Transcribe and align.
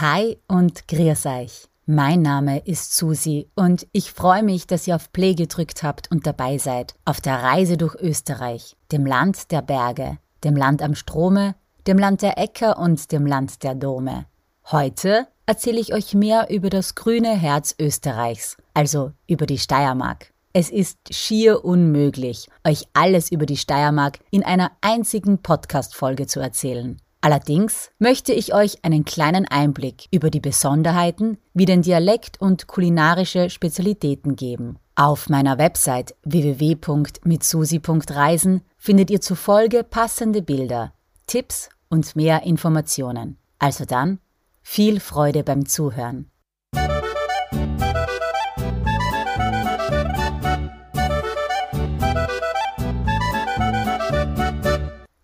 Hi 0.00 0.38
und 0.48 0.88
grüß 0.88 1.26
euch. 1.26 1.68
Mein 1.84 2.22
Name 2.22 2.60
ist 2.60 2.96
Susi 2.96 3.50
und 3.54 3.86
ich 3.92 4.12
freue 4.12 4.42
mich, 4.42 4.66
dass 4.66 4.86
ihr 4.86 4.96
auf 4.96 5.12
Play 5.12 5.34
gedrückt 5.34 5.82
habt 5.82 6.10
und 6.10 6.26
dabei 6.26 6.56
seid 6.56 6.94
auf 7.04 7.20
der 7.20 7.42
Reise 7.42 7.76
durch 7.76 7.96
Österreich, 7.96 8.78
dem 8.92 9.04
Land 9.04 9.50
der 9.50 9.60
Berge, 9.60 10.16
dem 10.42 10.56
Land 10.56 10.80
am 10.80 10.94
Strome, 10.94 11.54
dem 11.86 11.98
Land 11.98 12.22
der 12.22 12.38
Äcker 12.38 12.78
und 12.78 13.12
dem 13.12 13.26
Land 13.26 13.62
der 13.62 13.74
Dome. 13.74 14.24
Heute 14.70 15.26
erzähle 15.44 15.80
ich 15.80 15.92
euch 15.92 16.14
mehr 16.14 16.48
über 16.48 16.70
das 16.70 16.94
grüne 16.94 17.36
Herz 17.36 17.74
Österreichs, 17.78 18.56
also 18.72 19.12
über 19.26 19.44
die 19.44 19.58
Steiermark. 19.58 20.32
Es 20.54 20.70
ist 20.70 20.96
schier 21.10 21.62
unmöglich, 21.62 22.48
euch 22.66 22.84
alles 22.94 23.30
über 23.30 23.44
die 23.44 23.58
Steiermark 23.58 24.18
in 24.30 24.44
einer 24.44 24.70
einzigen 24.80 25.42
Podcast-Folge 25.42 26.26
zu 26.26 26.40
erzählen. 26.40 26.98
Allerdings 27.22 27.90
möchte 27.98 28.32
ich 28.32 28.54
euch 28.54 28.82
einen 28.82 29.04
kleinen 29.04 29.46
Einblick 29.46 30.08
über 30.10 30.30
die 30.30 30.40
Besonderheiten 30.40 31.36
wie 31.52 31.66
den 31.66 31.82
Dialekt 31.82 32.40
und 32.40 32.66
kulinarische 32.66 33.50
Spezialitäten 33.50 34.36
geben. 34.36 34.78
Auf 34.94 35.28
meiner 35.28 35.58
Website 35.58 36.14
www.mitsusi.reisen 36.24 38.62
findet 38.78 39.10
ihr 39.10 39.20
zufolge 39.20 39.84
passende 39.84 40.40
Bilder, 40.40 40.94
Tipps 41.26 41.68
und 41.90 42.16
mehr 42.16 42.44
Informationen. 42.44 43.36
Also 43.58 43.84
dann, 43.84 44.18
viel 44.62 44.98
Freude 44.98 45.44
beim 45.44 45.66
Zuhören. 45.66 46.30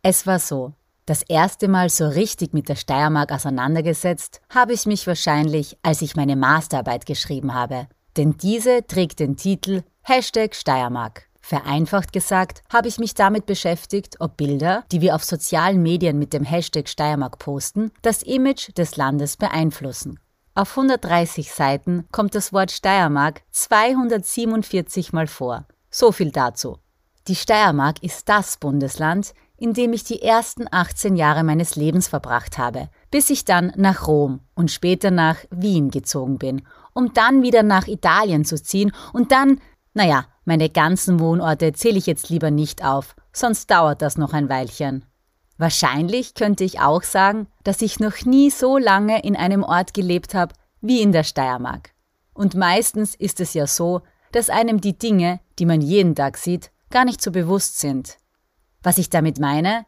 Es 0.02 0.27
war 0.27 0.38
so. 0.38 0.74
Das 1.06 1.23
erste 1.23 1.69
Mal 1.69 1.88
so 1.88 2.09
richtig 2.09 2.52
mit 2.52 2.69
der 2.69 2.74
Steiermark 2.74 3.30
auseinandergesetzt 3.30 4.41
habe 4.52 4.73
ich 4.73 4.87
mich 4.87 5.06
wahrscheinlich, 5.06 5.78
als 5.84 6.02
ich 6.02 6.16
meine 6.16 6.34
Masterarbeit 6.34 7.06
geschrieben 7.06 7.55
habe. 7.55 7.87
Denn 8.16 8.37
diese 8.37 8.84
trägt 8.89 9.20
den 9.20 9.36
Titel 9.36 9.84
Hashtag 10.03 10.56
Steiermark. 10.56 11.28
Vereinfacht 11.41 12.12
gesagt 12.12 12.62
habe 12.72 12.89
ich 12.89 12.98
mich 12.98 13.14
damit 13.14 13.47
beschäftigt, 13.47 14.17
ob 14.19 14.36
Bilder, 14.36 14.83
die 14.91 15.00
wir 15.00 15.14
auf 15.14 15.22
sozialen 15.22 15.80
Medien 15.80 16.19
mit 16.19 16.33
dem 16.33 16.42
Hashtag 16.42 16.89
Steiermark 16.89 17.39
posten, 17.39 17.92
das 18.02 18.25
Image 18.25 18.77
des 18.77 18.97
Landes 18.97 19.36
beeinflussen. 19.36 20.19
Auf 20.56 20.70
130 20.77 21.52
Seiten 21.52 22.08
kommt 22.11 22.34
das 22.34 22.52
Wort 22.52 22.73
Steiermark 22.73 23.42
247 23.52 25.12
Mal 25.12 25.28
vor. 25.28 25.67
So 25.89 26.11
viel 26.11 26.33
dazu. 26.33 26.78
Die 27.28 27.36
Steiermark 27.36 28.02
ist 28.02 28.28
das 28.28 28.56
Bundesland, 28.56 29.34
in 29.58 29.72
dem 29.72 29.92
ich 29.92 30.04
die 30.04 30.22
ersten 30.22 30.66
18 30.70 31.16
Jahre 31.16 31.44
meines 31.44 31.76
Lebens 31.76 32.08
verbracht 32.08 32.58
habe, 32.58 32.88
bis 33.10 33.30
ich 33.30 33.44
dann 33.44 33.72
nach 33.76 34.06
Rom 34.06 34.40
und 34.54 34.70
später 34.70 35.10
nach 35.10 35.38
Wien 35.50 35.90
gezogen 35.90 36.38
bin, 36.38 36.62
um 36.92 37.12
dann 37.14 37.42
wieder 37.42 37.62
nach 37.62 37.86
Italien 37.86 38.44
zu 38.44 38.62
ziehen 38.62 38.92
und 39.12 39.32
dann, 39.32 39.60
naja, 39.94 40.27
meine 40.44 40.68
ganzen 40.68 41.20
Wohnorte 41.20 41.72
zähle 41.72 41.98
ich 41.98 42.06
jetzt 42.06 42.28
lieber 42.28 42.50
nicht 42.50 42.84
auf, 42.84 43.16
sonst 43.32 43.70
dauert 43.70 44.02
das 44.02 44.18
noch 44.18 44.32
ein 44.32 44.48
Weilchen. 44.48 45.04
Wahrscheinlich 45.58 46.34
könnte 46.34 46.64
ich 46.64 46.80
auch 46.80 47.02
sagen, 47.02 47.48
dass 47.64 47.80
ich 47.80 47.98
noch 47.98 48.24
nie 48.24 48.50
so 48.50 48.77
lange 48.77 49.22
in 49.22 49.36
einem 49.36 49.62
Ort 49.62 49.94
gelebt 49.94 50.34
habe 50.34 50.54
wie 50.80 51.00
in 51.00 51.12
der 51.12 51.24
Steiermark. 51.24 51.92
Und 52.34 52.54
meistens 52.54 53.14
ist 53.14 53.40
es 53.40 53.54
ja 53.54 53.66
so, 53.66 54.02
dass 54.32 54.50
einem 54.50 54.80
die 54.82 54.98
Dinge, 54.98 55.40
die 55.58 55.64
man 55.64 55.80
jeden 55.80 56.14
Tag 56.14 56.36
sieht, 56.36 56.70
gar 56.90 57.06
nicht 57.06 57.22
so 57.22 57.32
bewusst 57.32 57.80
sind. 57.80 58.18
Was 58.87 58.98
ich 58.98 59.11
damit 59.11 59.41
meine? 59.41 59.84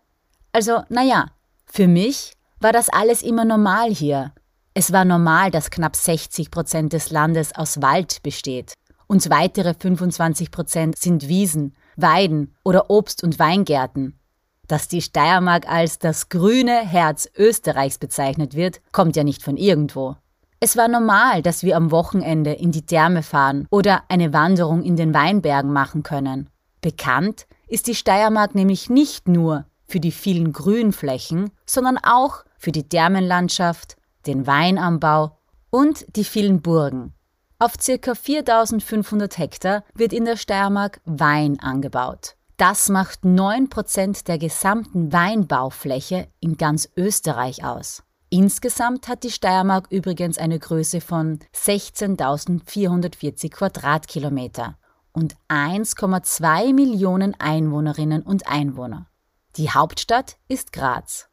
Also, 0.50 0.82
naja, 0.88 1.26
für 1.66 1.86
mich 1.86 2.32
war 2.58 2.72
das 2.72 2.88
alles 2.88 3.22
immer 3.22 3.44
normal 3.44 3.94
hier. 3.94 4.32
Es 4.74 4.92
war 4.92 5.04
normal, 5.04 5.52
dass 5.52 5.70
knapp 5.70 5.94
60 5.94 6.50
Prozent 6.50 6.92
des 6.92 7.12
Landes 7.12 7.54
aus 7.54 7.80
Wald 7.80 8.24
besteht 8.24 8.74
und 9.06 9.30
weitere 9.30 9.74
25 9.74 10.50
Prozent 10.50 10.98
sind 10.98 11.28
Wiesen, 11.28 11.76
Weiden 11.94 12.56
oder 12.64 12.90
Obst- 12.90 13.22
und 13.22 13.38
Weingärten. 13.38 14.18
Dass 14.66 14.88
die 14.88 15.00
Steiermark 15.00 15.70
als 15.70 16.00
das 16.00 16.28
grüne 16.28 16.80
Herz 16.80 17.30
Österreichs 17.36 17.98
bezeichnet 17.98 18.56
wird, 18.56 18.80
kommt 18.90 19.14
ja 19.14 19.22
nicht 19.22 19.44
von 19.44 19.56
irgendwo. 19.56 20.16
Es 20.58 20.76
war 20.76 20.88
normal, 20.88 21.42
dass 21.42 21.62
wir 21.62 21.76
am 21.76 21.92
Wochenende 21.92 22.52
in 22.52 22.72
die 22.72 22.84
Therme 22.84 23.22
fahren 23.22 23.68
oder 23.70 24.02
eine 24.08 24.32
Wanderung 24.32 24.82
in 24.82 24.96
den 24.96 25.14
Weinbergen 25.14 25.72
machen 25.72 26.02
können. 26.02 26.50
Bekannt 26.80 27.46
ist 27.68 27.86
die 27.86 27.94
Steiermark 27.94 28.54
nämlich 28.54 28.90
nicht 28.90 29.28
nur 29.28 29.66
für 29.86 30.00
die 30.00 30.12
vielen 30.12 30.52
Grünflächen, 30.52 31.50
sondern 31.66 31.98
auch 31.98 32.44
für 32.58 32.72
die 32.72 32.88
Thermenlandschaft, 32.88 33.96
den 34.26 34.46
Weinanbau 34.46 35.38
und 35.70 36.04
die 36.16 36.24
vielen 36.24 36.60
Burgen. 36.60 37.14
Auf 37.58 37.74
ca. 37.76 38.14
4500 38.14 39.38
Hektar 39.38 39.84
wird 39.94 40.12
in 40.12 40.24
der 40.24 40.36
Steiermark 40.36 41.00
Wein 41.04 41.58
angebaut. 41.60 42.36
Das 42.56 42.88
macht 42.88 43.22
9% 43.22 44.24
der 44.26 44.38
gesamten 44.38 45.12
Weinbaufläche 45.12 46.28
in 46.40 46.56
ganz 46.56 46.88
Österreich 46.96 47.64
aus. 47.64 48.02
Insgesamt 48.30 49.08
hat 49.08 49.24
die 49.24 49.30
Steiermark 49.30 49.86
übrigens 49.90 50.38
eine 50.38 50.58
Größe 50.58 51.00
von 51.00 51.38
16.440 51.54 53.50
Quadratkilometer 53.50 54.76
und 55.18 55.34
1,2 55.48 56.72
Millionen 56.72 57.34
Einwohnerinnen 57.40 58.22
und 58.22 58.46
Einwohner. 58.46 59.08
Die 59.56 59.68
Hauptstadt 59.68 60.36
ist 60.46 60.72
Graz. 60.72 61.28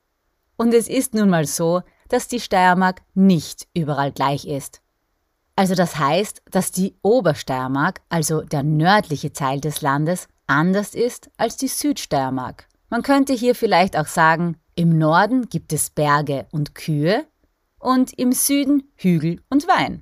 Und 0.57 0.73
es 0.73 0.87
ist 0.87 1.13
nun 1.13 1.29
mal 1.29 1.45
so, 1.45 1.83
dass 2.09 2.27
die 2.27 2.39
Steiermark 2.39 3.03
nicht 3.13 3.67
überall 3.75 4.11
gleich 4.11 4.47
ist. 4.47 4.81
Also 5.55 5.75
das 5.75 5.99
heißt, 5.99 6.41
dass 6.49 6.71
die 6.71 6.95
Obersteiermark, 7.03 8.01
also 8.09 8.41
der 8.41 8.63
nördliche 8.63 9.33
Teil 9.33 9.61
des 9.61 9.81
Landes, 9.81 10.29
anders 10.47 10.95
ist 10.95 11.29
als 11.37 11.55
die 11.55 11.67
Südsteiermark. 11.67 12.67
Man 12.89 13.03
könnte 13.03 13.33
hier 13.33 13.53
vielleicht 13.53 13.95
auch 13.95 14.07
sagen, 14.07 14.57
im 14.73 14.97
Norden 14.97 15.47
gibt 15.47 15.71
es 15.73 15.91
Berge 15.91 16.47
und 16.51 16.73
Kühe 16.73 17.27
und 17.77 18.17
im 18.17 18.31
Süden 18.31 18.91
Hügel 18.95 19.43
und 19.49 19.67
Wein. 19.67 20.01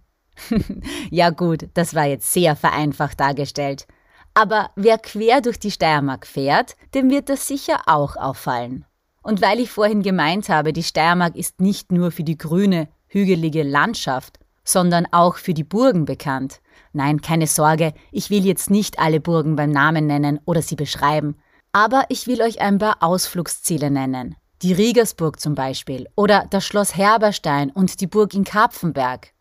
ja 1.09 1.29
gut, 1.29 1.67
das 1.73 1.94
war 1.94 2.05
jetzt 2.05 2.31
sehr 2.31 2.55
vereinfacht 2.55 3.19
dargestellt. 3.19 3.88
Aber 4.33 4.71
wer 4.75 4.97
quer 4.97 5.41
durch 5.41 5.59
die 5.59 5.71
Steiermark 5.71 6.25
fährt, 6.25 6.75
dem 6.94 7.09
wird 7.09 7.29
das 7.29 7.47
sicher 7.47 7.81
auch 7.85 8.16
auffallen. 8.16 8.85
Und 9.22 9.41
weil 9.41 9.59
ich 9.59 9.72
vorhin 9.72 10.01
gemeint 10.01 10.49
habe, 10.49 10.73
die 10.73 10.83
Steiermark 10.83 11.35
ist 11.35 11.61
nicht 11.61 11.91
nur 11.91 12.11
für 12.11 12.23
die 12.23 12.38
grüne, 12.38 12.89
hügelige 13.07 13.63
Landschaft, 13.63 14.39
sondern 14.66 15.07
auch 15.11 15.38
für 15.38 15.53
die 15.53 15.63
Burgen 15.63 16.05
bekannt. 16.05 16.61
Nein, 16.93 17.22
keine 17.22 17.47
Sorge, 17.47 17.93
ich 18.11 18.29
will 18.29 18.45
jetzt 18.45 18.69
nicht 18.69 18.99
alle 18.99 19.19
Burgen 19.19 19.55
beim 19.55 19.72
Namen 19.72 20.07
nennen 20.07 20.39
oder 20.45 20.61
sie 20.61 20.75
beschreiben, 20.75 21.38
aber 21.72 22.05
ich 22.09 22.27
will 22.27 22.41
euch 22.41 22.61
ein 22.61 22.77
paar 22.77 22.97
Ausflugsziele 23.01 23.91
nennen. 23.91 24.35
Die 24.61 24.73
Riegersburg 24.73 25.39
zum 25.39 25.55
Beispiel 25.55 26.07
oder 26.16 26.45
das 26.49 26.66
Schloss 26.66 26.95
Herberstein 26.95 27.69
und 27.69 27.99
die 27.99 28.07
Burg 28.07 28.33
in 28.33 28.45
Kapfenberg. 28.45 29.32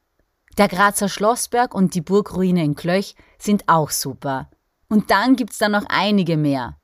Der 0.59 0.69
Grazer 0.69 1.09
Schlossberg 1.09 1.75
und 1.75 1.95
die 1.95 2.03
Burgruine 2.03 2.63
in 2.63 2.75
Klöch 2.75 3.15
sind 3.39 3.65
auch 3.69 3.91
super. 3.91 4.51
Und 4.89 5.11
dann 5.11 5.37
gibt's 5.37 5.59
da 5.59 5.69
noch 5.69 5.87
einige 5.89 6.37
mehr. 6.37 6.77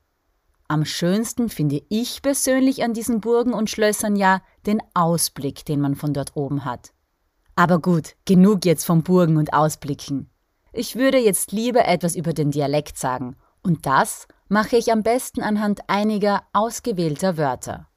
Am 0.67 0.85
schönsten 0.85 1.49
finde 1.49 1.81
ich 1.89 2.21
persönlich 2.21 2.83
an 2.83 2.93
diesen 2.93 3.21
Burgen 3.21 3.53
und 3.53 3.69
Schlössern 3.69 4.15
ja 4.15 4.41
den 4.65 4.81
Ausblick, 4.93 5.65
den 5.65 5.81
man 5.81 5.95
von 5.95 6.13
dort 6.13 6.35
oben 6.35 6.65
hat. 6.65 6.93
Aber 7.55 7.79
gut, 7.79 8.15
genug 8.25 8.65
jetzt 8.65 8.85
von 8.85 9.03
Burgen 9.03 9.37
und 9.37 9.53
Ausblicken. 9.53 10.29
Ich 10.71 10.95
würde 10.95 11.17
jetzt 11.17 11.51
lieber 11.51 11.85
etwas 11.85 12.15
über 12.15 12.33
den 12.33 12.51
Dialekt 12.51 12.97
sagen, 12.97 13.35
und 13.63 13.85
das 13.85 14.27
mache 14.47 14.77
ich 14.77 14.91
am 14.91 15.03
besten 15.03 15.41
anhand 15.41 15.81
einiger 15.87 16.43
ausgewählter 16.53 17.37
Wörter. 17.37 17.87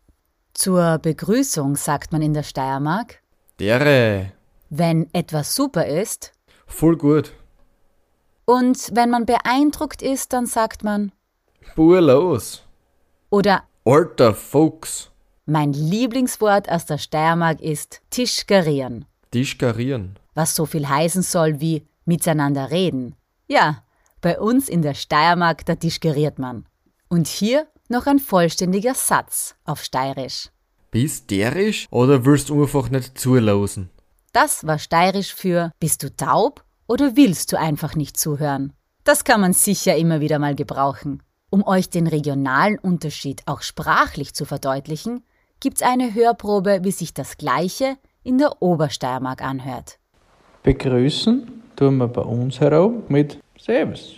Zur 0.54 0.98
Begrüßung 0.98 1.76
sagt 1.76 2.12
man 2.12 2.20
in 2.22 2.34
der 2.34 2.42
Steiermark 2.42 3.22
Dere. 3.60 4.32
Wenn 4.74 5.12
etwas 5.12 5.54
super 5.54 5.84
ist. 5.84 6.32
Voll 6.66 6.96
gut. 6.96 7.34
Und 8.46 8.88
wenn 8.94 9.10
man 9.10 9.26
beeindruckt 9.26 10.00
ist, 10.00 10.32
dann 10.32 10.46
sagt 10.46 10.82
man. 10.82 11.12
Buhr 11.76 12.00
los. 12.00 12.62
Oder. 13.28 13.64
Alter 13.84 14.32
Fuchs. 14.32 15.10
Mein 15.44 15.74
Lieblingswort 15.74 16.70
aus 16.70 16.86
der 16.86 16.96
Steiermark 16.96 17.60
ist 17.60 18.00
Tischgarieren. 18.08 19.04
Tischgarieren. 19.30 20.18
Was 20.32 20.54
so 20.54 20.64
viel 20.64 20.88
heißen 20.88 21.22
soll 21.22 21.60
wie 21.60 21.86
miteinander 22.06 22.70
reden. 22.70 23.14
Ja, 23.48 23.84
bei 24.22 24.40
uns 24.40 24.70
in 24.70 24.80
der 24.80 24.94
Steiermark, 24.94 25.66
da 25.66 25.74
tischgeriert 25.74 26.38
man. 26.38 26.64
Und 27.10 27.28
hier 27.28 27.66
noch 27.90 28.06
ein 28.06 28.20
vollständiger 28.20 28.94
Satz 28.94 29.54
auf 29.66 29.84
Steirisch. 29.84 30.48
Bist 30.90 31.30
derisch 31.30 31.88
oder 31.90 32.24
willst 32.24 32.48
du 32.48 32.62
einfach 32.62 32.88
nicht 32.88 33.18
zulassen? 33.18 33.90
Das 34.32 34.66
war 34.66 34.78
steirisch 34.78 35.34
für 35.34 35.72
Bist 35.78 36.02
du 36.02 36.08
taub 36.08 36.64
oder 36.86 37.16
willst 37.16 37.52
du 37.52 37.58
einfach 37.58 37.94
nicht 37.94 38.16
zuhören? 38.16 38.72
Das 39.04 39.24
kann 39.24 39.42
man 39.42 39.52
sicher 39.52 39.94
immer 39.96 40.20
wieder 40.20 40.38
mal 40.38 40.54
gebrauchen. 40.54 41.22
Um 41.50 41.66
euch 41.66 41.90
den 41.90 42.06
regionalen 42.06 42.78
Unterschied 42.78 43.42
auch 43.44 43.60
sprachlich 43.60 44.32
zu 44.32 44.46
verdeutlichen, 44.46 45.22
gibt's 45.60 45.82
eine 45.82 46.14
Hörprobe, 46.14 46.80
wie 46.82 46.92
sich 46.92 47.12
das 47.12 47.36
Gleiche 47.36 47.96
in 48.22 48.38
der 48.38 48.62
Obersteiermark 48.62 49.42
anhört. 49.42 49.98
Begrüßen 50.62 51.62
tun 51.76 51.98
wir 51.98 52.08
bei 52.08 52.22
uns 52.22 52.58
herum 52.58 53.02
mit 53.08 53.38
Servus 53.60 54.14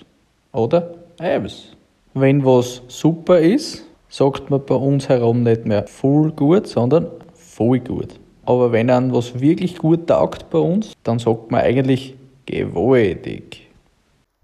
oder 0.52 0.94
Eves. 1.18 1.72
Wenn 2.12 2.44
was 2.44 2.82
super 2.86 3.40
ist, 3.40 3.82
sagt 4.08 4.48
man 4.48 4.64
bei 4.64 4.76
uns 4.76 5.08
herum 5.08 5.42
nicht 5.42 5.66
mehr 5.66 5.88
voll 5.88 6.30
gut, 6.30 6.68
sondern 6.68 7.08
voll 7.34 7.80
gut. 7.80 8.20
Aber 8.46 8.72
wenn 8.72 8.90
einem 8.90 9.12
was 9.12 9.40
wirklich 9.40 9.78
gut 9.78 10.06
taugt 10.08 10.50
bei 10.50 10.58
uns, 10.58 10.92
dann 11.02 11.18
sagt 11.18 11.50
man 11.50 11.60
eigentlich 11.60 12.14
gewaltig. 12.46 13.70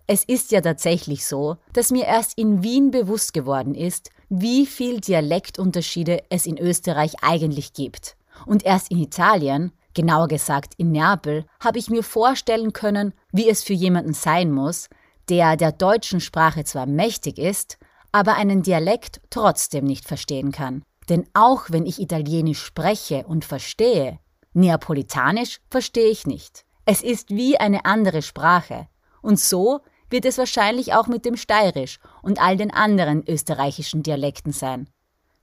Es 0.07 0.25
ist 0.25 0.51
ja 0.51 0.61
tatsächlich 0.61 1.25
so, 1.25 1.57
dass 1.73 1.93
mir 1.93 2.05
erst 2.05 2.37
in 2.37 2.63
Wien 2.63 2.91
bewusst 2.91 3.33
geworden 3.33 3.75
ist, 3.75 4.11
wie 4.29 4.67
viel 4.67 5.01
Dialektunterschiede 5.01 6.23
es 6.31 6.47
in 6.47 6.59
Österreich 6.59 7.15
eigentlich 7.23 7.75
gibt. 7.75 8.17
Und 8.47 8.65
erst 8.65 8.91
in 8.91 8.99
Italien, 8.99 9.73
genauer 9.95 10.29
gesagt 10.29 10.75
in 10.79 10.93
Neapel, 10.93 11.45
habe 11.63 11.79
ich 11.79 11.91
mir 11.91 12.03
vorstellen 12.03 12.73
können, 12.73 13.13
wie 13.33 13.49
es 13.49 13.63
für 13.63 13.73
jemanden 13.73 14.15
sein 14.15 14.51
muss, 14.51 14.89
der 15.29 15.57
der 15.57 15.73
deutschen 15.73 16.21
Sprache 16.21 16.65
zwar 16.65 16.87
mächtig 16.87 17.39
ist, 17.39 17.79
aber 18.13 18.35
einen 18.35 18.63
Dialekt 18.63 19.21
trotzdem 19.31 19.85
nicht 19.85 20.07
verstehen 20.07 20.51
kann. 20.53 20.83
Denn 21.11 21.29
auch 21.35 21.67
wenn 21.69 21.85
ich 21.85 22.01
Italienisch 22.01 22.63
spreche 22.63 23.27
und 23.27 23.45
verstehe, 23.45 24.19
Neapolitanisch 24.53 25.61
verstehe 25.71 26.09
ich 26.09 26.27
nicht. 26.27 26.65
Es 26.85 27.03
ist 27.03 27.31
wie 27.31 27.59
eine 27.59 27.85
andere 27.85 28.23
Sprache. 28.23 28.89
Und 29.23 29.39
so 29.39 29.81
wird 30.09 30.25
es 30.25 30.39
wahrscheinlich 30.39 30.93
auch 30.95 31.07
mit 31.07 31.25
dem 31.25 31.37
Steirisch 31.37 32.01
und 32.23 32.41
all 32.41 32.57
den 32.57 32.73
anderen 32.73 33.29
österreichischen 33.29 34.03
Dialekten 34.03 34.53
sein. 34.53 34.89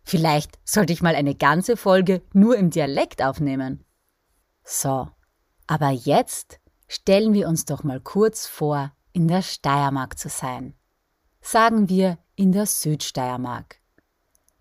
Vielleicht 0.04 0.58
sollte 0.66 0.94
ich 0.94 1.02
mal 1.02 1.16
eine 1.16 1.36
ganze 1.36 1.78
Folge 1.78 2.22
nur 2.34 2.58
im 2.58 2.70
Dialekt 2.70 3.22
aufnehmen. 3.22 3.84
So, 4.64 5.10
aber 5.68 5.92
jetzt 5.92 6.60
stellen 6.88 7.34
wir 7.34 7.48
uns 7.48 7.66
doch 7.66 7.84
mal 7.84 8.02
kurz 8.02 8.48
vor, 8.48 8.92
in 9.14 9.28
der 9.28 9.42
Steiermark 9.42 10.18
zu 10.18 10.30
sein. 10.30 10.74
Sagen 11.42 11.88
wir 11.88 12.18
in 12.36 12.52
der 12.52 12.66
Südsteiermark. 12.66 13.80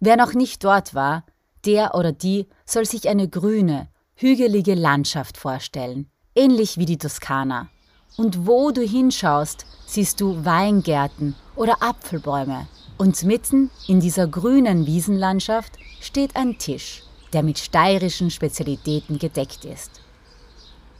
Wer 0.00 0.16
noch 0.16 0.34
nicht 0.34 0.62
dort 0.62 0.94
war, 0.94 1.24
der 1.64 1.94
oder 1.94 2.12
die 2.12 2.46
soll 2.64 2.84
sich 2.84 3.08
eine 3.08 3.28
grüne, 3.28 3.88
hügelige 4.14 4.74
Landschaft 4.74 5.36
vorstellen, 5.38 6.10
ähnlich 6.34 6.78
wie 6.78 6.84
die 6.84 6.98
Toskana. 6.98 7.68
Und 8.16 8.46
wo 8.46 8.70
du 8.70 8.82
hinschaust, 8.82 9.66
siehst 9.86 10.20
du 10.20 10.44
Weingärten 10.44 11.34
oder 11.54 11.82
Apfelbäume. 11.82 12.66
Und 12.98 13.22
mitten 13.24 13.70
in 13.88 14.00
dieser 14.00 14.26
grünen 14.26 14.86
Wiesenlandschaft 14.86 15.72
steht 16.00 16.34
ein 16.36 16.58
Tisch, 16.58 17.02
der 17.32 17.42
mit 17.42 17.58
steirischen 17.58 18.30
Spezialitäten 18.30 19.18
gedeckt 19.18 19.64
ist. 19.64 20.00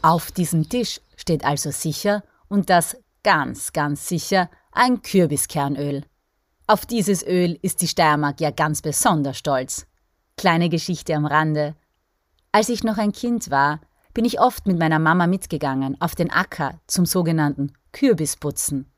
Auf 0.03 0.31
diesem 0.31 0.69
Tisch 0.69 1.01
steht 1.17 1.45
also 1.45 1.71
sicher, 1.71 2.23
und 2.49 2.71
das 2.71 2.97
ganz, 3.23 3.73
ganz 3.73 4.09
sicher, 4.09 4.51
ein 4.73 5.03
Kürbiskernöl. 5.03 6.05
Auf 6.69 6.85
dieses 6.85 7.25
Öl 7.25 7.57
ist 7.63 7.81
die 7.81 7.87
Steiermark 7.87 8.41
ja 8.41 8.51
ganz 8.51 8.83
besonders 8.83 9.39
stolz. 9.39 9.87
Kleine 10.37 10.69
Geschichte 10.69 11.15
am 11.15 11.25
Rande. 11.25 11.77
Als 12.51 12.69
ich 12.69 12.83
noch 12.83 12.99
ein 12.99 13.13
Kind 13.13 13.53
war, 13.53 13.81
bin 14.15 14.25
ich 14.25 14.41
oft 14.41 14.67
mit 14.67 14.77
meiner 14.77 14.99
Mama 14.99 15.29
mitgegangen 15.29 16.01
auf 16.01 16.17
den 16.17 16.33
Acker 16.33 16.81
zum 16.89 17.07
sogenannten 17.07 17.73
Kürbisputzen. 17.93 18.91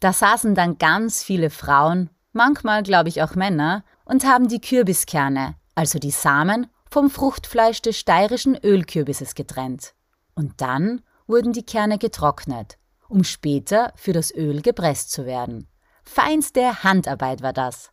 Da 0.00 0.12
saßen 0.12 0.56
dann 0.56 0.78
ganz 0.78 1.22
viele 1.22 1.50
Frauen, 1.50 2.10
manchmal 2.32 2.82
glaube 2.82 3.08
ich 3.08 3.22
auch 3.22 3.36
Männer, 3.36 3.84
und 4.04 4.24
haben 4.24 4.48
die 4.48 4.60
Kürbiskerne, 4.60 5.54
also 5.76 6.00
die 6.00 6.10
Samen, 6.10 6.66
vom 6.90 7.08
Fruchtfleisch 7.08 7.82
des 7.82 7.98
steirischen 7.98 8.56
Ölkürbisses 8.56 9.36
getrennt. 9.36 9.94
Und 10.34 10.60
dann 10.60 11.02
wurden 11.28 11.52
die 11.52 11.64
Kerne 11.64 11.98
getrocknet, 11.98 12.78
um 13.08 13.22
später 13.22 13.92
für 13.94 14.12
das 14.12 14.34
Öl 14.34 14.60
gepresst 14.60 15.12
zu 15.12 15.24
werden. 15.24 15.68
Feinste 16.04 16.82
Handarbeit 16.82 17.42
war 17.42 17.52
das. 17.52 17.90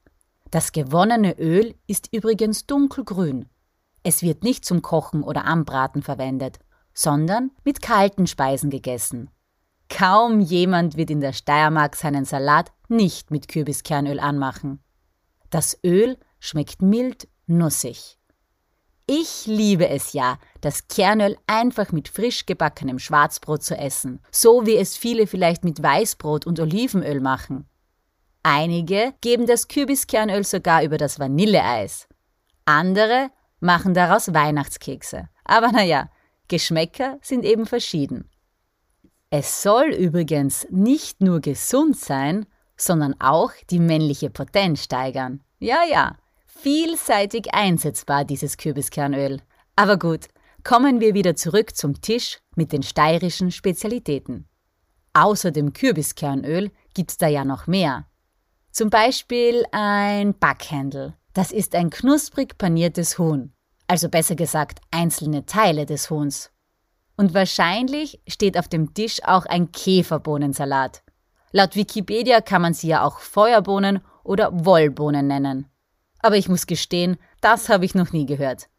Das 0.51 0.71
gewonnene 0.71 1.37
Öl 1.37 1.75
ist 1.87 2.09
übrigens 2.11 2.65
dunkelgrün. 2.65 3.47
Es 4.03 4.23
wird 4.23 4.43
nicht 4.43 4.65
zum 4.65 4.81
Kochen 4.81 5.23
oder 5.23 5.45
Anbraten 5.45 6.01
verwendet, 6.01 6.59
sondern 6.93 7.51
mit 7.63 7.81
kalten 7.81 8.27
Speisen 8.27 8.69
gegessen. 8.69 9.29
Kaum 9.89 10.39
jemand 10.39 10.97
wird 10.97 11.09
in 11.09 11.21
der 11.21 11.33
Steiermark 11.33 11.95
seinen 11.95 12.25
Salat 12.25 12.71
nicht 12.87 13.31
mit 13.31 13.47
Kürbiskernöl 13.47 14.19
anmachen. 14.19 14.83
Das 15.49 15.79
Öl 15.83 16.17
schmeckt 16.39 16.81
mild, 16.81 17.27
nussig. 17.47 18.17
Ich 19.07 19.47
liebe 19.47 19.89
es 19.89 20.13
ja, 20.13 20.37
das 20.61 20.87
Kernöl 20.87 21.35
einfach 21.47 21.91
mit 21.91 22.07
frisch 22.07 22.45
gebackenem 22.45 22.99
Schwarzbrot 22.99 23.63
zu 23.63 23.75
essen, 23.75 24.19
so 24.31 24.67
wie 24.67 24.77
es 24.77 24.97
viele 24.97 25.25
vielleicht 25.25 25.63
mit 25.63 25.81
Weißbrot 25.81 26.45
und 26.45 26.59
Olivenöl 26.59 27.19
machen. 27.19 27.68
Einige 28.43 29.13
geben 29.21 29.47
das 29.47 29.67
Kürbiskernöl 29.67 30.43
sogar 30.43 30.83
über 30.83 30.97
das 30.97 31.19
Vanilleeis. 31.19 32.07
Andere 32.65 33.31
machen 33.59 33.93
daraus 33.93 34.33
Weihnachtskekse. 34.33 35.29
Aber 35.43 35.71
naja, 35.71 36.09
Geschmäcker 36.47 37.17
sind 37.21 37.45
eben 37.45 37.65
verschieden. 37.65 38.29
Es 39.29 39.61
soll 39.61 39.89
übrigens 39.89 40.65
nicht 40.69 41.21
nur 41.21 41.39
gesund 41.39 41.97
sein, 41.97 42.45
sondern 42.77 43.13
auch 43.19 43.51
die 43.69 43.79
männliche 43.79 44.29
Potenz 44.29 44.83
steigern. 44.83 45.43
Ja, 45.59 45.83
ja, 45.89 46.15
vielseitig 46.47 47.53
einsetzbar 47.53 48.25
dieses 48.25 48.57
Kürbiskernöl. 48.57 49.41
Aber 49.75 49.97
gut, 49.97 50.27
kommen 50.63 50.99
wir 50.99 51.13
wieder 51.13 51.35
zurück 51.35 51.75
zum 51.75 52.01
Tisch 52.01 52.39
mit 52.55 52.71
den 52.71 52.83
steirischen 52.83 53.51
Spezialitäten. 53.51 54.47
Außer 55.13 55.51
dem 55.51 55.73
Kürbiskernöl 55.73 56.71
gibt's 56.93 57.17
da 57.17 57.27
ja 57.27 57.45
noch 57.45 57.67
mehr. 57.67 58.08
Zum 58.79 58.89
Beispiel 58.89 59.65
ein 59.71 60.33
Backhändel. 60.33 61.13
Das 61.33 61.51
ist 61.51 61.75
ein 61.75 61.89
knusprig 61.89 62.57
paniertes 62.57 63.19
Huhn 63.19 63.53
also 63.89 64.07
besser 64.07 64.35
gesagt 64.35 64.79
einzelne 64.91 65.45
Teile 65.45 65.85
des 65.85 66.09
Huhns. 66.09 66.51
Und 67.17 67.33
wahrscheinlich 67.33 68.21
steht 68.27 68.57
auf 68.57 68.67
dem 68.67 68.93
Tisch 68.93 69.19
auch 69.23 69.45
ein 69.47 69.71
Käferbohnensalat. 69.71 71.01
Laut 71.51 71.75
Wikipedia 71.75 72.39
kann 72.39 72.61
man 72.61 72.73
sie 72.75 72.89
ja 72.89 73.03
auch 73.03 73.19
Feuerbohnen 73.19 74.01
oder 74.23 74.63
Wollbohnen 74.63 75.27
nennen. 75.27 75.65
Aber 76.19 76.37
ich 76.37 76.47
muss 76.47 76.67
gestehen, 76.67 77.17
das 77.41 77.67
habe 77.67 77.83
ich 77.83 77.95
noch 77.95 78.11
nie 78.13 78.27
gehört. 78.27 78.69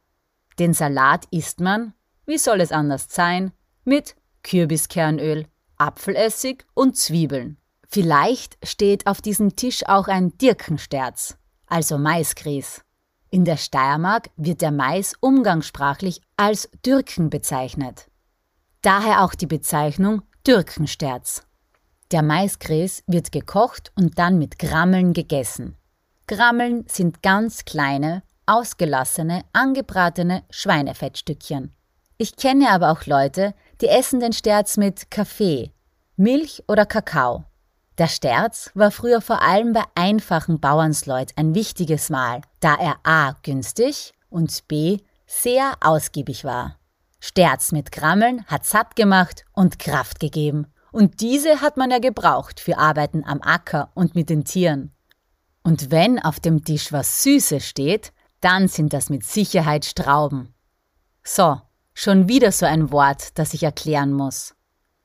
Den 0.61 0.75
Salat 0.75 1.27
isst 1.33 1.61
man, 1.61 1.93
wie 2.25 2.39
soll 2.39 2.61
es 2.61 2.71
anders 2.71 3.09
sein, 3.11 3.53
mit 3.85 4.15
Kürbiskernöl, 4.45 5.47
Apfelessig 5.77 6.65
und 6.75 6.97
Zwiebeln. 6.97 7.60
Vielleicht 7.93 8.57
steht 8.65 9.09
auf 9.09 9.21
diesem 9.21 9.57
Tisch 9.57 9.85
auch 9.87 10.07
ein 10.07 10.39
Dirkensterz, 10.39 11.37
also 11.67 11.99
Maisgrieß. 11.99 12.83
In 13.31 13.45
der 13.45 13.57
Steiermark 13.57 14.31
wird 14.37 14.61
der 14.61 14.71
Mais 14.71 15.15
umgangssprachlich 15.19 16.21
als 16.37 16.71
Dürken 16.87 17.31
bezeichnet. 17.31 18.07
Daher 18.83 19.25
auch 19.25 19.35
die 19.35 19.47
Bezeichnung 19.47 20.23
Dürkensterz. 20.47 21.43
Der 22.13 22.23
Maisgrieß 22.23 23.05
wird 23.09 23.33
gekocht 23.33 23.91
und 23.97 24.19
dann 24.19 24.39
mit 24.39 24.61
Grammeln 24.61 25.13
gegessen. 25.13 25.77
Grammeln 26.29 26.85
sind 26.89 27.25
ganz 27.25 27.65
kleine, 27.65 28.23
ausgelassene, 28.47 29.43
angebratene 29.53 30.45
Schweinefettstückchen. 30.51 31.73
Ich 32.19 32.37
kenne 32.37 32.71
aber 32.71 32.93
auch 32.93 33.07
Leute, 33.07 33.53
die 33.81 33.89
essen 33.89 34.21
den 34.21 34.33
Sterz 34.33 34.77
mit 34.77 35.11
Kaffee, 35.11 35.73
Milch 36.17 36.63
oder 36.69 36.87
Kakao. 36.87 37.45
Der 38.01 38.09
Sterz 38.09 38.71
war 38.73 38.91
früher 38.91 39.21
vor 39.21 39.43
allem 39.43 39.75
bei 39.75 39.85
einfachen 39.95 40.59
Bauernsleut 40.59 41.33
ein 41.37 41.55
wichtiges 41.55 42.09
Mahl, 42.09 42.41
da 42.59 42.75
er 42.77 42.97
a. 43.03 43.37
günstig 43.43 44.15
und 44.31 44.67
b. 44.69 45.01
sehr 45.27 45.75
ausgiebig 45.83 46.45
war. 46.45 46.79
Sterz 47.19 47.73
mit 47.73 47.93
Grammeln 47.93 48.47
hat 48.47 48.65
satt 48.65 48.97
gemacht 48.97 49.45
und 49.53 49.79
Kraft 49.79 50.19
gegeben. 50.19 50.67
Und 50.93 51.21
diese 51.21 51.61
hat 51.61 51.77
man 51.77 51.91
ja 51.91 51.99
gebraucht 51.99 52.59
für 52.59 52.79
Arbeiten 52.79 53.23
am 53.27 53.43
Acker 53.43 53.91
und 53.93 54.15
mit 54.15 54.31
den 54.31 54.47
Tieren. 54.47 54.93
Und 55.63 55.91
wenn 55.91 56.19
auf 56.19 56.41
dem 56.41 56.65
Tisch 56.65 56.95
was 56.95 57.23
Süßes 57.23 57.69
steht, 57.69 58.15
dann 58.41 58.69
sind 58.69 58.95
das 58.95 59.11
mit 59.11 59.25
Sicherheit 59.25 59.85
Strauben. 59.85 60.55
So, 61.23 61.61
schon 61.93 62.29
wieder 62.29 62.51
so 62.51 62.65
ein 62.65 62.93
Wort, 62.93 63.39
das 63.39 63.53
ich 63.53 63.63
erklären 63.63 64.15
muss. 64.15 64.55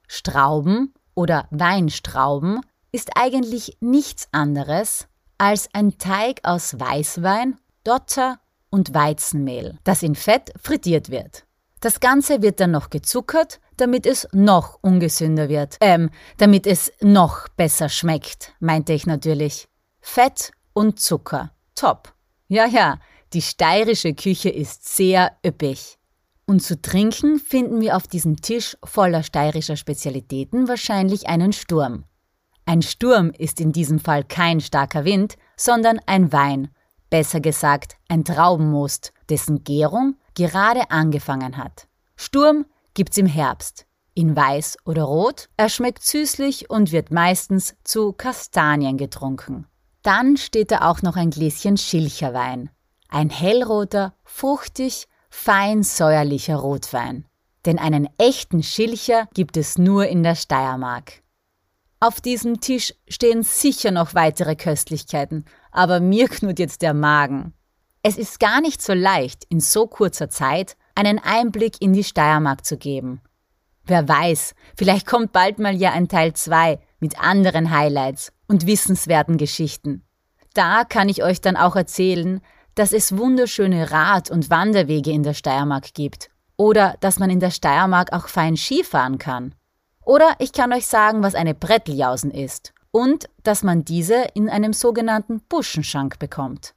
Strauben 0.08 0.94
oder 1.14 1.50
Weinstrauben 1.52 2.62
ist 2.96 3.12
eigentlich 3.16 3.76
nichts 3.82 4.30
anderes 4.32 5.08
als 5.38 5.68
ein 5.74 5.98
Teig 5.98 6.40
aus 6.44 6.80
Weißwein, 6.80 7.60
Dotter 7.84 8.40
und 8.70 8.94
Weizenmehl, 8.94 9.78
das 9.84 10.02
in 10.02 10.16
Fett 10.16 10.54
frittiert 10.58 11.10
wird. 11.10 11.46
Das 11.82 12.00
Ganze 12.00 12.42
wird 12.42 12.62
dann 12.62 12.72
noch 12.72 12.90
gezuckert, 12.90 13.60
damit 13.76 14.06
es 14.06 14.30
noch 14.32 14.80
ungesünder 14.82 15.50
wird. 15.50 15.76
Ähm, 15.82 16.10
damit 16.38 16.66
es 16.66 16.94
noch 17.02 17.50
besser 17.50 17.90
schmeckt, 17.90 18.54
meinte 18.62 18.94
ich 18.94 19.06
natürlich. 19.06 19.68
Fett 20.00 20.52
und 20.72 20.98
Zucker. 20.98 21.52
Top. 21.76 22.14
Ja, 22.48 22.66
ja, 22.66 23.00
die 23.34 23.42
steirische 23.42 24.14
Küche 24.14 24.50
ist 24.50 24.88
sehr 24.96 25.34
üppig. 25.46 25.98
Und 26.46 26.64
zu 26.64 26.82
trinken 26.82 27.40
finden 27.40 27.82
wir 27.82 27.98
auf 27.98 28.08
diesem 28.08 28.42
Tisch 28.42 28.78
voller 28.86 29.22
steirischer 29.22 29.76
Spezialitäten 29.76 30.70
wahrscheinlich 30.70 31.28
einen 31.28 31.52
Sturm. 31.52 32.06
Ein 32.66 32.82
Sturm 32.82 33.30
ist 33.30 33.62
in 33.62 33.72
diesem 33.72 34.00
Fall 34.00 34.24
kein 34.24 34.60
starker 34.60 35.06
Wind, 35.06 35.38
sondern 35.56 36.00
ein 36.08 36.34
Wein, 36.34 36.70
besser 37.12 37.40
gesagt 37.40 37.98
ein 38.10 38.24
Traubenmost, 38.24 39.14
dessen 39.30 39.64
Gärung 39.64 40.16
gerade 40.34 40.90
angefangen 40.90 41.58
hat. 41.58 41.88
Sturm 42.16 42.66
gibt's 42.96 43.18
im 43.18 43.28
Herbst. 43.28 43.86
In 44.16 44.36
weiß 44.36 44.78
oder 44.86 45.04
rot, 45.04 45.50
er 45.58 45.70
schmeckt 45.70 46.02
süßlich 46.04 46.70
und 46.70 46.92
wird 46.92 47.12
meistens 47.12 47.76
zu 47.84 48.14
Kastanien 48.14 48.98
getrunken. 48.98 49.68
Dann 50.04 50.38
steht 50.38 50.72
da 50.72 50.90
auch 50.90 51.02
noch 51.02 51.18
ein 51.18 51.32
Gläschen 51.32 51.78
Schilcherwein. 51.78 52.70
Ein 53.10 53.30
hellroter, 53.30 54.14
fruchtig, 54.24 55.08
fein 55.30 55.84
säuerlicher 55.84 56.56
Rotwein. 56.56 57.26
Denn 57.66 57.78
einen 57.78 58.08
echten 58.18 58.64
Schilcher 58.64 59.28
gibt 59.34 59.58
es 59.58 59.78
nur 59.78 60.08
in 60.08 60.24
der 60.24 60.36
Steiermark. 60.36 61.25
Auf 62.06 62.22
diesem 62.22 62.62
Tisch 62.62 62.94
stehen 63.08 63.42
sicher 63.42 63.90
noch 63.90 64.14
weitere 64.14 64.56
Köstlichkeiten, 64.56 65.44
aber 65.72 66.00
mir 66.00 66.28
knurrt 66.28 66.60
jetzt 66.60 66.84
der 66.84 66.94
Magen. 66.94 67.56
Es 68.04 68.16
ist 68.16 68.40
gar 68.40 68.62
nicht 68.62 68.80
so 68.80 68.94
leicht, 68.94 69.46
in 69.50 69.60
so 69.60 69.88
kurzer 69.88 70.30
Zeit 70.30 70.78
einen 70.94 71.18
Einblick 71.18 71.82
in 71.82 71.94
die 71.94 72.04
Steiermark 72.04 72.64
zu 72.64 72.78
geben. 72.78 73.22
Wer 73.86 74.08
weiß, 74.08 74.54
vielleicht 74.78 75.08
kommt 75.08 75.32
bald 75.32 75.58
mal 75.58 75.76
ja 75.76 75.94
ein 75.94 76.08
Teil 76.08 76.34
2 76.34 76.78
mit 77.00 77.20
anderen 77.20 77.72
Highlights 77.72 78.32
und 78.48 78.68
wissenswerten 78.68 79.38
Geschichten. 79.38 80.04
Da 80.54 80.84
kann 80.84 81.10
ich 81.10 81.24
euch 81.24 81.42
dann 81.42 81.58
auch 81.58 81.76
erzählen, 81.76 82.40
dass 82.76 82.94
es 82.94 83.18
wunderschöne 83.18 83.90
Rad- 83.90 84.30
und 84.30 84.52
Wanderwege 84.52 85.10
in 85.10 85.24
der 85.24 85.34
Steiermark 85.34 85.96
gibt 85.96 86.30
oder 86.56 86.98
dass 87.00 87.18
man 87.18 87.32
in 87.32 87.40
der 87.40 87.50
Steiermark 87.50 88.14
auch 88.14 88.28
fein 88.28 88.58
Skifahren 88.58 89.18
kann. 89.18 89.56
Oder 90.06 90.36
ich 90.38 90.54
kann 90.54 90.72
euch 90.72 90.86
sagen, 90.86 91.24
was 91.24 91.36
eine 91.36 91.56
Bretteljausen 91.56 92.32
ist 92.32 92.74
und 92.92 93.28
dass 93.44 93.64
man 93.64 93.84
diese 93.84 94.28
in 94.36 94.50
einem 94.50 94.72
sogenannten 94.72 95.42
Buschenschank 95.50 96.20
bekommt. 96.20 96.76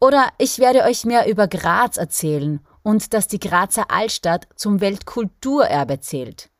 Oder 0.00 0.26
ich 0.38 0.58
werde 0.58 0.82
euch 0.82 1.04
mehr 1.04 1.28
über 1.28 1.46
Graz 1.46 1.96
erzählen 1.96 2.60
und 2.82 3.14
dass 3.14 3.28
die 3.28 3.38
Grazer 3.38 3.90
Altstadt 3.90 4.48
zum 4.56 4.80
Weltkulturerbe 4.80 6.00
zählt. 6.00 6.50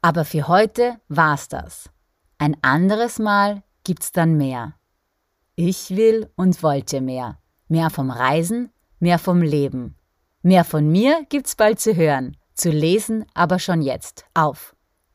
Aber 0.00 0.24
für 0.24 0.48
heute 0.48 0.98
war's 1.08 1.48
das. 1.48 1.90
Ein 2.38 2.56
anderes 2.62 3.18
Mal 3.18 3.62
gibt's 3.84 4.12
dann 4.12 4.36
mehr. 4.36 4.74
Ich 5.56 5.90
will 5.90 6.30
und 6.36 6.62
wollte 6.62 7.00
mehr. 7.00 7.38
Mehr 7.68 7.90
vom 7.90 8.10
Reisen, 8.10 8.70
mehr 9.00 9.18
vom 9.18 9.42
Leben. 9.42 9.96
Mehr 10.42 10.64
von 10.64 10.88
mir 10.88 11.26
gibt's 11.28 11.56
bald 11.56 11.80
zu 11.80 11.94
hören, 11.94 12.36
zu 12.54 12.70
lesen 12.70 13.26
aber 13.34 13.58
schon 13.58 13.82
jetzt 13.82 14.24
auf 14.32 14.74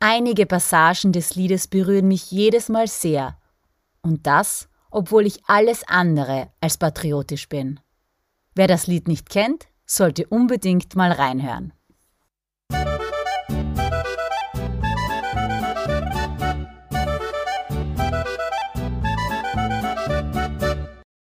Einige 0.00 0.46
Passagen 0.46 1.12
des 1.12 1.34
Liedes 1.34 1.68
berühren 1.68 2.08
mich 2.08 2.30
jedes 2.30 2.68
Mal 2.68 2.88
sehr. 2.88 3.38
Und 4.02 4.26
das, 4.26 4.68
obwohl 4.90 5.26
ich 5.26 5.40
alles 5.46 5.82
andere 5.88 6.50
als 6.60 6.76
patriotisch 6.76 7.48
bin. 7.48 7.80
Wer 8.54 8.68
das 8.68 8.86
Lied 8.86 9.08
nicht 9.08 9.30
kennt, 9.30 9.66
sollte 9.86 10.26
unbedingt 10.26 10.94
mal 10.94 11.10
reinhören. 11.10 11.72